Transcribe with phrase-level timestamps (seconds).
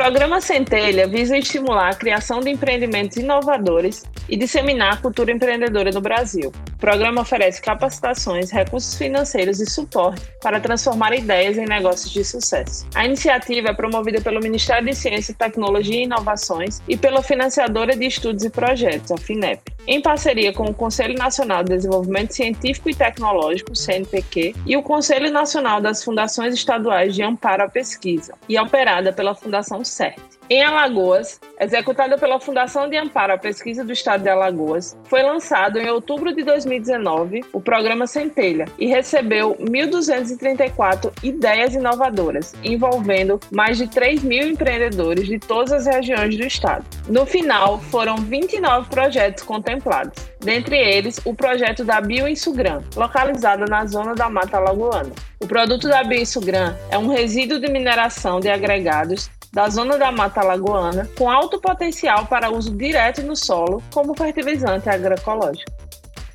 [0.00, 6.00] programa Centelha visa estimular a criação de empreendimentos inovadores e disseminar a cultura empreendedora no
[6.00, 6.52] Brasil.
[6.74, 12.86] O programa oferece capacitações, recursos financeiros e suporte para transformar ideias em negócios de sucesso.
[12.94, 18.06] A iniciativa é promovida pelo Ministério de Ciência, Tecnologia e Inovações e pela financiadora de
[18.06, 22.94] estudos e projetos, a FINEP, em parceria com o Conselho Nacional de Desenvolvimento Científico e
[22.94, 29.12] Tecnológico, CNPq, e o Conselho Nacional das Fundações Estaduais de Amparo à Pesquisa, e operada
[29.12, 30.29] pela Fundação CERT.
[30.52, 35.78] Em Alagoas, executada pela Fundação de Amparo à Pesquisa do Estado de Alagoas, foi lançado
[35.78, 43.86] em outubro de 2019 o programa Centelha e recebeu 1.234 ideias inovadoras, envolvendo mais de
[43.86, 46.84] 3 mil empreendedores de todas as regiões do estado.
[47.08, 54.16] No final, foram 29 projetos contemplados, dentre eles o projeto da Bioinsugran, localizada na zona
[54.16, 55.12] da Mata Alagoana.
[55.38, 60.39] O produto da Bioinsugran é um resíduo de mineração de agregados da zona da Mata
[60.44, 65.70] Lagoana, com alto potencial para uso direto no solo como fertilizante agroecológico.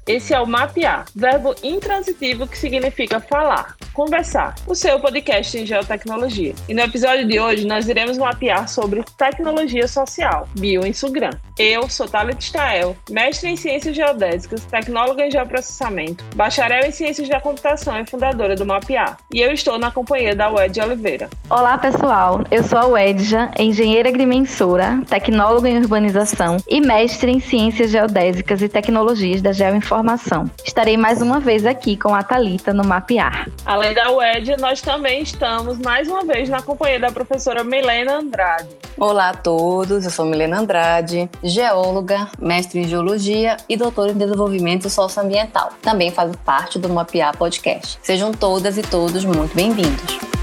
[0.08, 6.54] Esse é o mapear, verbo intransitivo que significa falar, conversar, o seu podcast em geotecnologia.
[6.70, 11.32] E no episódio de hoje nós iremos mapear sobre tecnologia social, bioinsugram.
[11.58, 17.42] Eu sou Thalia Stael, mestre em ciências geodésicas, tecnóloga em geoprocessamento, bacharel em ciências da
[17.42, 19.18] computação e fundadora do Mapear.
[19.34, 21.32] E eu estou na companhia da Wed Oliveira.
[21.50, 27.90] Olá pessoal, eu sou a Wedja, engenheira agrimensora, tecnóloga em urbanização e mestre em ciências
[27.90, 30.50] geodésicas e tecnologias da geoinformação informação.
[30.66, 33.50] Estarei mais uma vez aqui com a Talita no Mapear.
[33.66, 38.68] Além da UED, nós também estamos mais uma vez na companhia da professora Milena Andrade.
[38.98, 44.90] Olá a todos, eu sou Milena Andrade, geóloga, mestre em geologia e doutora em desenvolvimento
[44.90, 45.72] socioambiental.
[45.82, 47.98] Também faço parte do Mapear Podcast.
[48.02, 50.35] Sejam todas e todos muito bem-vindos.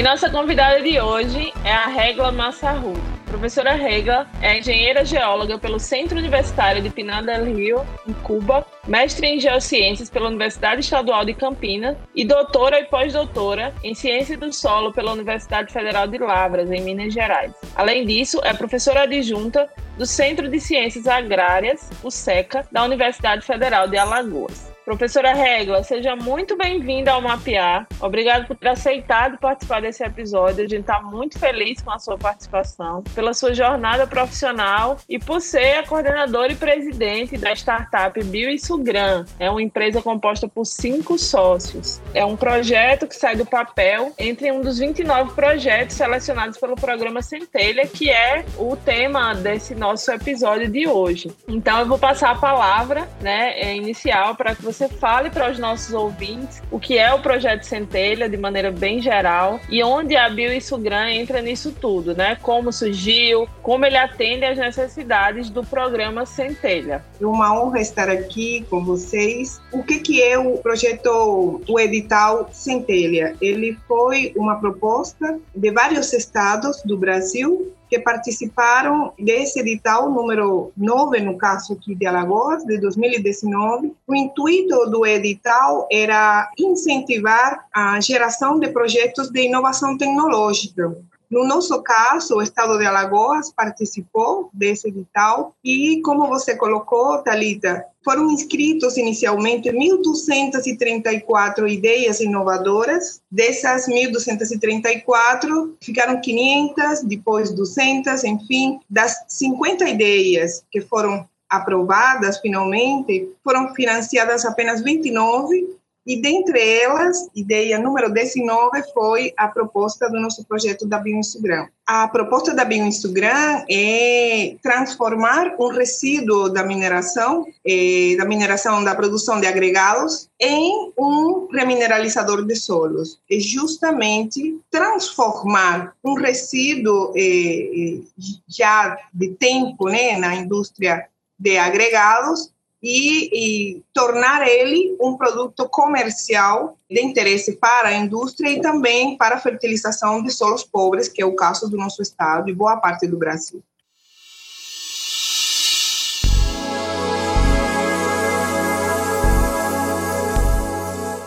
[0.00, 2.94] E nossa convidada de hoje é a Regla Massarru.
[3.26, 9.26] Professora Regla é engenheira geóloga pelo Centro Universitário de Pinar del Rio, em Cuba, mestre
[9.26, 14.90] em Geociências pela Universidade Estadual de Campinas e doutora e pós-doutora em Ciência do Solo
[14.90, 17.52] pela Universidade Federal de Lavras, em Minas Gerais.
[17.76, 19.68] Além disso, é professora adjunta
[19.98, 24.70] do Centro de Ciências Agrárias, o SECA, da Universidade Federal de Alagoas.
[24.90, 27.86] Professora Regla, seja muito bem-vinda ao Mapear.
[28.00, 30.64] Obrigado por ter aceitado participar desse episódio.
[30.64, 35.40] A gente está muito feliz com a sua participação, pela sua jornada profissional e por
[35.40, 39.24] ser a coordenadora e presidente da startup Bio Sugran.
[39.38, 42.02] É uma empresa composta por cinco sócios.
[42.12, 47.22] É um projeto que sai do papel entre um dos 29 projetos selecionados pelo programa
[47.22, 51.30] Centelha, que é o tema desse nosso episódio de hoje.
[51.46, 55.58] Então, eu vou passar a palavra né, inicial para que você você fale para os
[55.58, 60.30] nossos ouvintes o que é o projeto Centelha de maneira bem geral e onde a
[60.30, 62.36] Bio e Sugran entra nisso tudo, né?
[62.36, 67.04] Como surgiu, como ele atende às necessidades do programa Centelha.
[67.20, 69.60] É uma honra estar aqui com vocês.
[69.70, 73.36] O que que é o projeto, o edital Centelha?
[73.38, 81.20] Ele foi uma proposta de vários estados do Brasil que participaram desse edital número 9,
[81.20, 83.92] no caso aqui de Alagoas, de 2019.
[84.06, 90.96] O intuito do edital era incentivar a geração de projetos de inovação tecnológica
[91.30, 97.86] no nosso caso, o estado de Alagoas participou desse edital e, como você colocou, Talita,
[98.02, 103.20] foram inscritos inicialmente 1.234 ideias inovadoras.
[103.30, 113.74] Dessas 1.234, ficaram 500, depois 200, enfim, das 50 ideias que foram aprovadas finalmente, foram
[113.74, 115.79] financiadas apenas 29
[116.10, 121.68] e dentre elas, ideia número 19 foi a proposta do nosso projeto da Bioinsugram.
[121.86, 129.40] A proposta da Bioinsugram é transformar um resíduo da mineração, eh, da mineração da produção
[129.40, 133.20] de agregados, em um remineralizador de solos.
[133.30, 138.00] É justamente transformar um resíduo eh,
[138.48, 141.06] já de tempo né, na indústria
[141.38, 142.50] de agregados
[142.82, 149.36] e, e, tornar ele um produto comercial de interesse para a indústria e também para
[149.36, 153.06] a fertilização de solos pobres, que é o caso do nosso estado e boa parte
[153.06, 153.62] do Brasil.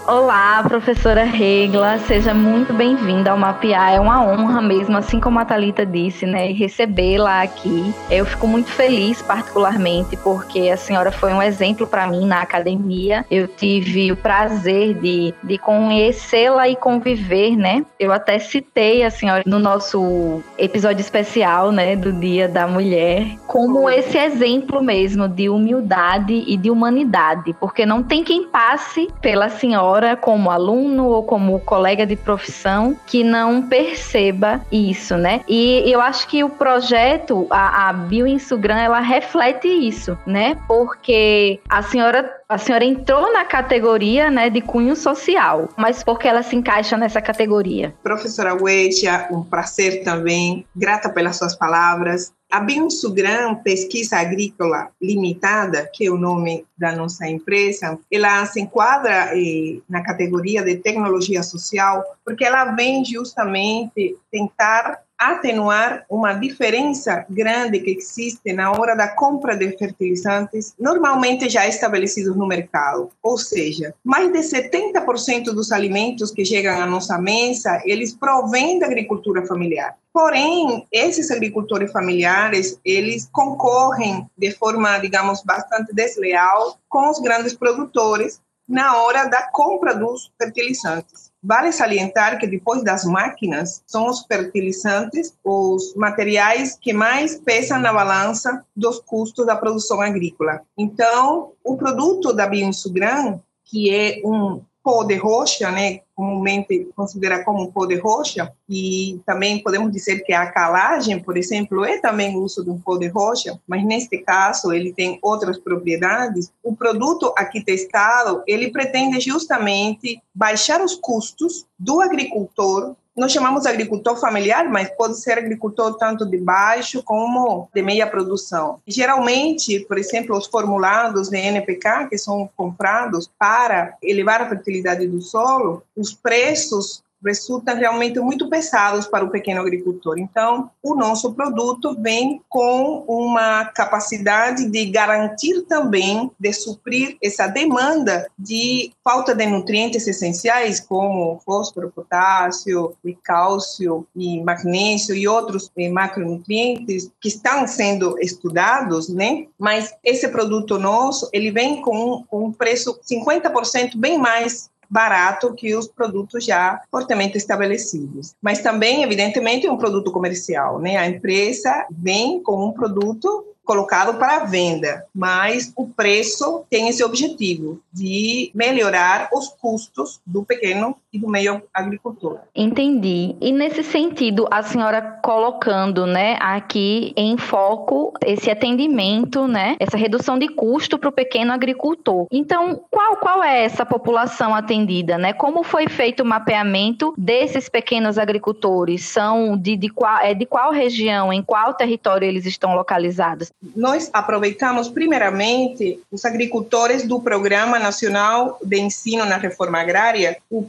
[0.06, 3.94] Olá, professora Regla, seja muito bem-vinda ao Mapear.
[3.94, 7.94] É uma honra mesmo, assim como a Talita disse, né, recebê-la aqui.
[8.12, 13.26] Eu fico muito feliz, particularmente, porque a senhora foi um exemplo para mim na academia.
[13.32, 17.86] Eu tive o prazer de, de conhecê-la e conviver, né?
[17.98, 23.90] Eu até citei a senhora no nosso episódio especial, né, do Dia da Mulher, como
[23.90, 29.93] esse exemplo mesmo de humildade e de humanidade, porque não tem quem passe pela senhora
[30.22, 35.42] como aluno ou como colega de profissão que não perceba isso, né?
[35.48, 40.58] E eu acho que o projeto, a, a Bioinsugran, ela reflete isso, né?
[40.68, 46.28] Porque a senhora a senhora entrou na categoria né, de cunho social, mas por que
[46.28, 47.96] ela se encaixa nessa categoria?
[48.04, 52.32] Professora Weitia, um prazer também, grata pelas suas palavras.
[52.54, 59.32] A Biosugran Pesquisa Agrícola Limitada, que é o nome da nossa empresa, ela se enquadra
[59.34, 67.80] eh, na categoria de tecnologia social, porque ela vem justamente tentar atenuar uma diferença grande
[67.80, 73.10] que existe na hora da compra de fertilizantes, normalmente já estabelecidos no mercado.
[73.22, 78.86] Ou seja, mais de 70% dos alimentos que chegam à nossa mesa, eles provêm da
[78.86, 79.96] agricultura familiar.
[80.14, 88.40] Porém, esses agricultores familiares, eles concorrem de forma, digamos, bastante desleal com os grandes produtores
[88.68, 91.33] na hora da compra dos fertilizantes.
[91.44, 97.92] Vale salientar que depois das máquinas, são os fertilizantes os materiais que mais pesam na
[97.92, 100.62] balança dos custos da produção agrícola.
[100.78, 107.72] Então, o produto da Bioinsugran, que é um pó de rocha, né, comumente considera como
[107.72, 112.64] pó de rocha, e também podemos dizer que a calagem, por exemplo, é também uso
[112.64, 116.52] de um pó de rocha, mas neste caso ele tem outras propriedades.
[116.62, 124.18] O produto aqui testado, ele pretende justamente baixar os custos do agricultor nós chamamos agricultor
[124.18, 128.80] familiar, mas pode ser agricultor tanto de baixo como de meia produção.
[128.88, 135.22] Geralmente, por exemplo, os formulados de NPK que são comprados para elevar a fertilidade do
[135.22, 140.18] solo, os preços resultam realmente muito pesados para o pequeno agricultor.
[140.18, 148.28] Então, o nosso produto vem com uma capacidade de garantir também, de suprir essa demanda
[148.38, 155.90] de falta de nutrientes essenciais, como fósforo, potássio, e cálcio, e magnésio e outros eh,
[155.90, 159.48] macronutrientes que estão sendo estudados, né?
[159.58, 165.88] Mas esse produto nosso, ele vem com um preço 50% bem mais barato que os
[165.88, 168.36] produtos já fortemente estabelecidos.
[168.40, 170.98] Mas também, evidentemente, é um produto comercial, né?
[170.98, 177.80] A empresa vem com um produto colocado para venda, mas o preço tem esse objetivo
[177.92, 182.40] de melhorar os custos do pequeno e do meio agricultor.
[182.56, 183.36] Entendi.
[183.40, 190.40] E nesse sentido, a senhora colocando, né, aqui em foco esse atendimento, né, essa redução
[190.40, 192.28] de custo para o pequeno agricultor.
[192.32, 195.34] Então, qual qual é essa população atendida, né?
[195.34, 199.06] Como foi feito o mapeamento desses pequenos agricultores?
[199.06, 203.52] São de, de qual é de qual região, em qual território eles estão localizados?
[203.76, 210.64] Nós aproveitamos primeiramente os agricultores do Programa Nacional de Ensino na Reforma Agrária, o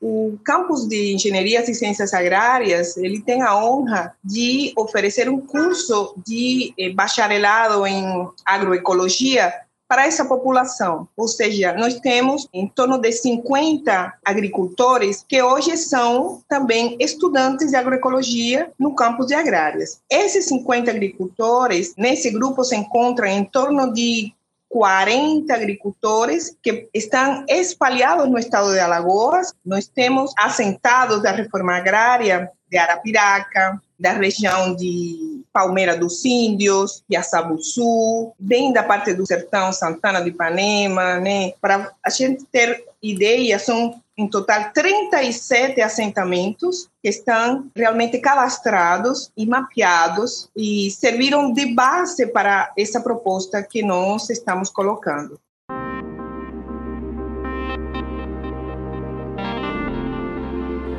[0.00, 6.14] O campus de Engenharias e Ciências Agrárias, ele tem a honra de oferecer um curso
[6.24, 9.52] de eh, bacharelado em agroecologia
[9.88, 11.08] para essa população.
[11.16, 17.76] Ou seja, nós temos em torno de 50 agricultores que hoje são também estudantes de
[17.76, 20.00] agroecologia no campus de agrárias.
[20.10, 24.32] Esses 50 agricultores, nesse grupo se encontram em torno de
[24.68, 29.54] 40 agricultores que estão espalhados no estado de Alagoas.
[29.64, 37.02] Nós temos assentados da reforma agrária de Arapiraca, da região de Palmeira dos Índios,
[37.58, 41.52] Sul, bem da parte do sertão Santana de Ipanema, né?
[41.60, 49.46] Para a gente ter ideia, são em total 37 assentamentos que estão realmente cadastrados e
[49.46, 55.40] mapeados e serviram de base para essa proposta que nós estamos colocando.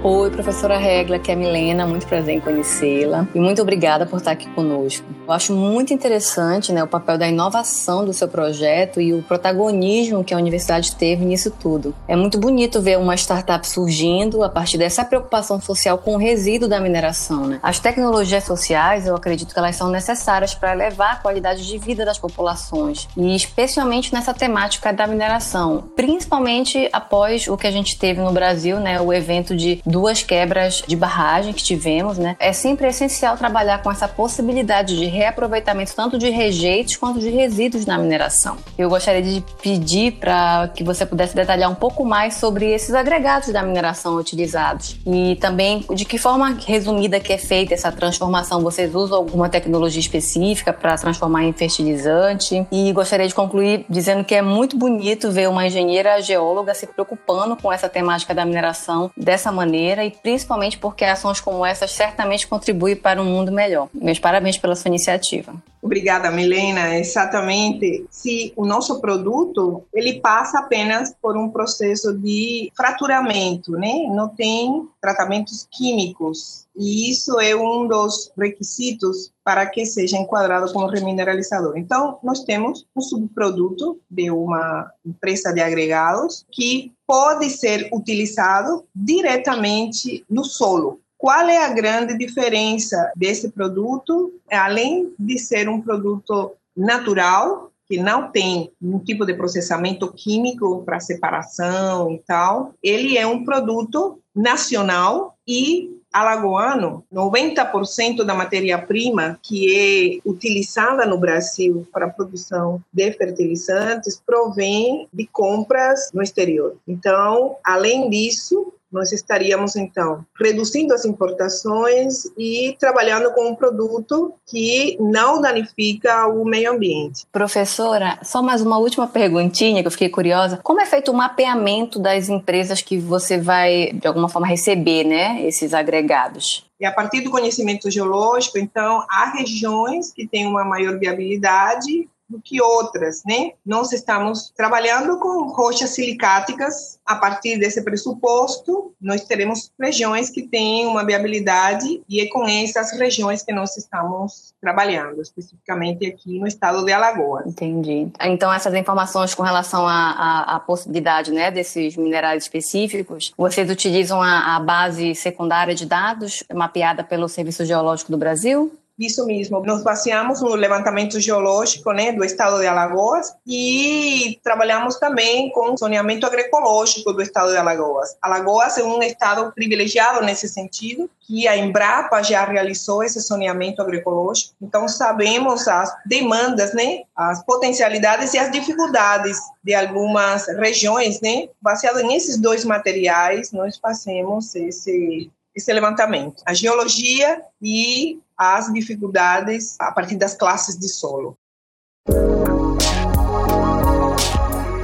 [0.01, 4.15] Oi, professora Regla, que é a Milena, muito prazer em conhecê-la e muito obrigada por
[4.15, 5.05] estar aqui conosco.
[5.27, 10.23] Eu acho muito interessante né, o papel da inovação do seu projeto e o protagonismo
[10.23, 11.93] que a universidade teve nisso tudo.
[12.07, 16.69] É muito bonito ver uma startup surgindo a partir dessa preocupação social com o resíduo
[16.69, 17.45] da mineração.
[17.45, 17.59] Né?
[17.61, 22.05] As tecnologias sociais, eu acredito que elas são necessárias para elevar a qualidade de vida
[22.05, 28.21] das populações e especialmente nessa temática da mineração, principalmente após o que a gente teve
[28.21, 32.35] no Brasil, né, o evento de duas quebras de barragem que tivemos, né?
[32.39, 37.85] É sempre essencial trabalhar com essa possibilidade de reaproveitamento tanto de rejeitos quanto de resíduos
[37.85, 38.57] na mineração.
[38.77, 43.49] Eu gostaria de pedir para que você pudesse detalhar um pouco mais sobre esses agregados
[43.49, 48.61] da mineração utilizados e também de que forma resumida que é feita essa transformação.
[48.61, 52.65] Vocês usam alguma tecnologia específica para transformar em fertilizante?
[52.71, 57.55] E gostaria de concluir dizendo que é muito bonito ver uma engenheira geóloga se preocupando
[57.55, 62.45] com essa temática da mineração dessa maneira maneira e principalmente porque ações como essas certamente
[62.45, 63.87] contribuem para um mundo melhor.
[63.93, 65.53] Meus parabéns pela sua iniciativa.
[65.81, 66.97] Obrigada, Milena.
[66.97, 68.05] Exatamente.
[68.09, 73.93] Se o nosso produto ele passa apenas por um processo de fraturamento, né?
[74.09, 76.67] Não tem tratamentos químicos.
[76.79, 81.77] E isso é um dos requisitos para que seja enquadrado como remineralizador.
[81.77, 90.23] Então, nós temos um subproduto de uma empresa de agregados que pode ser utilizado diretamente
[90.29, 91.01] no solo.
[91.17, 94.31] Qual é a grande diferença desse produto?
[94.49, 101.01] Além de ser um produto natural, que não tem um tipo de processamento químico para
[101.01, 110.29] separação e tal, ele é um produto nacional e alagoano, 90% da matéria-prima que é
[110.29, 116.75] utilizada no Brasil para a produção de fertilizantes provém de compras no exterior.
[116.87, 124.97] Então, além disso, nós estaríamos então reduzindo as importações e trabalhando com um produto que
[124.99, 127.25] não danifica o meio ambiente.
[127.31, 130.59] Professora, só mais uma última perguntinha que eu fiquei curiosa.
[130.63, 135.45] Como é feito o mapeamento das empresas que você vai de alguma forma receber, né,
[135.45, 136.65] esses agregados?
[136.79, 142.39] E a partir do conhecimento geológico, então, há regiões que têm uma maior viabilidade do
[142.39, 143.53] que outras, né?
[143.65, 146.99] Nós estamos trabalhando com rochas silicáticas.
[147.05, 152.91] A partir desse pressuposto, nós teremos regiões que têm uma viabilidade e é com essas
[152.91, 157.47] regiões que nós estamos trabalhando, especificamente aqui no estado de Alagoas.
[157.47, 158.09] Entendi.
[158.21, 164.55] Então, essas informações com relação à, à, possibilidade né, desses minerais específicos, vocês utilizam a,
[164.55, 168.71] a base secundária de dados mapeada pelo Serviço Geológico do Brasil?
[168.99, 169.61] Isso mesmo.
[169.61, 175.77] Nos baseamos no levantamento geológico né, do estado de Alagoas e trabalhamos também com o
[175.77, 178.17] zoneamento agroecológico do estado de Alagoas.
[178.21, 184.53] Alagoas é um estado privilegiado nesse sentido, que a Embrapa já realizou esse zoneamento agroecológico.
[184.61, 191.47] Então, sabemos as demandas, né, as potencialidades e as dificuldades de algumas regiões, né?
[191.61, 199.91] Baseado nesses dois materiais, nós fazemos esse esse levantamento, a geologia e as dificuldades a
[199.91, 201.37] partir das classes de solo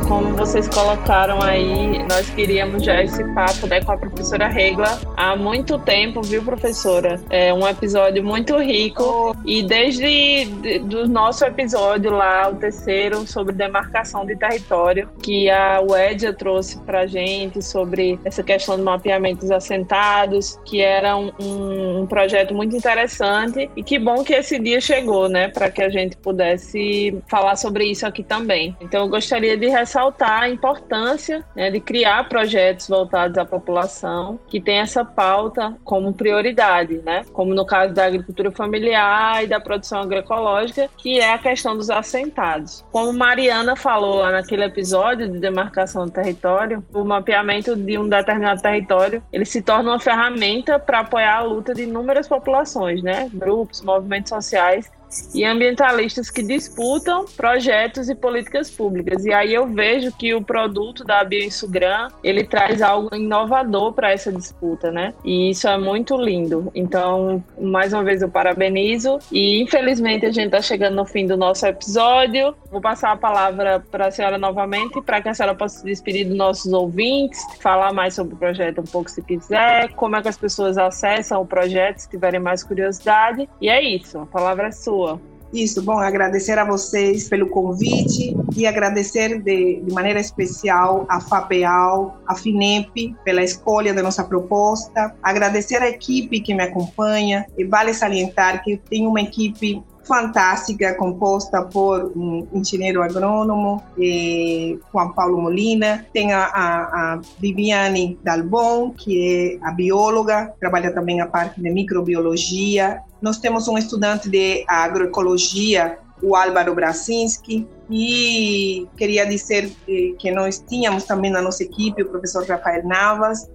[0.07, 5.35] como vocês colocaram aí, nós queríamos já esse papo né, com a professora Regla há
[5.35, 7.19] muito tempo, viu, professora?
[7.29, 10.45] É um episódio muito rico e desde
[10.83, 17.07] do nosso episódio lá, o terceiro, sobre demarcação de território, que a UEDIA trouxe pra
[17.07, 22.75] gente sobre essa questão do mapeamento dos assentados, que era um, um, um projeto muito
[22.75, 27.55] interessante e que bom que esse dia chegou, né, para que a gente pudesse falar
[27.55, 28.75] sobre isso aqui também.
[28.79, 34.37] Então eu gostaria de ressaltar ressaltar a importância né, de criar projetos voltados à população
[34.47, 37.23] que tem essa pauta como prioridade, né?
[37.31, 41.89] Como no caso da agricultura familiar e da produção agroecológica, que é a questão dos
[41.89, 42.83] assentados.
[42.91, 48.61] Como Mariana falou lá naquele episódio de demarcação do território, o mapeamento de um determinado
[48.61, 53.29] território, ele se torna uma ferramenta para apoiar a luta de inúmeras populações, né?
[53.33, 54.91] Grupos, movimentos sociais
[55.33, 59.25] e ambientalistas que disputam projetos e políticas públicas.
[59.25, 64.31] E aí eu vejo que o produto da Bioinsugram, ele traz algo inovador para essa
[64.31, 65.13] disputa, né?
[65.23, 66.71] E isso é muito lindo.
[66.73, 71.37] Então, mais uma vez eu parabenizo e infelizmente a gente está chegando no fim do
[71.37, 72.55] nosso episódio.
[72.71, 76.25] Vou passar a palavra para a senhora novamente para que a senhora possa se despedir
[76.27, 80.27] dos nossos ouvintes, falar mais sobre o projeto um pouco se quiser, como é que
[80.27, 83.47] as pessoas acessam o projeto se tiverem mais curiosidade.
[83.61, 85.04] E é isso, a palavra é sua.
[85.53, 92.17] Isso, bom, agradecer a vocês pelo convite e agradecer de, de maneira especial a FAPEAL,
[92.27, 97.93] a FINEP, pela escolha da nossa proposta, agradecer a equipe que me acompanha, e vale
[97.93, 106.05] salientar que tem uma equipe fantástica, composta por um engenheiro agrônomo, eh, Juan Paulo Molina,
[106.13, 111.69] tem a, a, a, Viviane Dalbon, que é a bióloga, trabalha também a parte de
[111.69, 113.01] microbiologia.
[113.21, 119.71] Nós temos um estudante de agroecologia, o Álvaro Brasinski, e queria dizer
[120.17, 123.47] que nós tínhamos também na nossa equipe o professor Rafael Navas,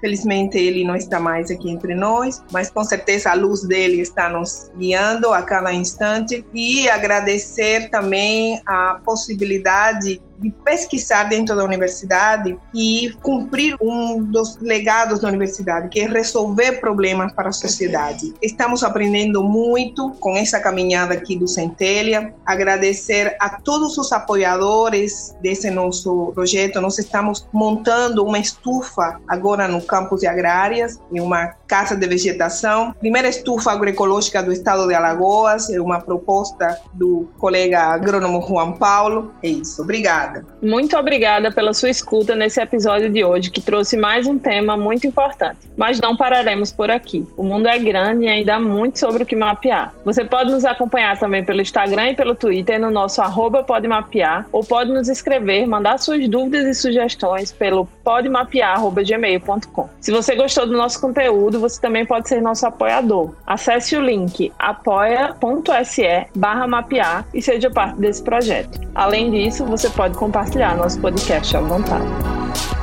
[0.00, 4.28] Felizmente ele não está mais aqui entre nós, mas com certeza a luz dele está
[4.28, 12.58] nos guiando a cada instante e agradecer também a possibilidade de pesquisar dentro da universidade
[12.74, 18.32] e cumprir um dos legados da universidade, que é resolver problemas para a sociedade.
[18.40, 22.32] Estamos aprendendo muito com essa caminhada aqui do Centelha.
[22.46, 26.80] Agradecer a todos os apoiadores desse nosso projeto.
[26.80, 32.92] Nós estamos montando uma estufa agora no campus de Agrárias, em uma casa de vegetação.
[32.98, 39.32] Primeira estufa agroecológica do estado de Alagoas, é uma proposta do colega agrônomo Juan Paulo.
[39.40, 39.80] É isso.
[39.80, 40.44] Obrigada.
[40.60, 45.06] Muito obrigada pela sua escuta nesse episódio de hoje, que trouxe mais um tema muito
[45.06, 45.58] importante.
[45.76, 47.24] Mas não pararemos por aqui.
[47.36, 49.94] O mundo é grande e ainda há muito sobre o que mapear.
[50.04, 54.64] Você pode nos acompanhar também pelo Instagram e pelo Twitter no nosso arroba podemapear, ou
[54.64, 59.88] pode nos escrever, mandar suas dúvidas e sugestões pelo podemapear.gmail.com.
[60.00, 63.34] Se você gostou do nosso conteúdo, você também pode ser nosso apoiador.
[63.46, 68.80] Acesse o link apoia.se barra mapear e seja parte desse projeto.
[68.94, 72.79] Além disso, você pode compartilhar nosso podcast à vontade.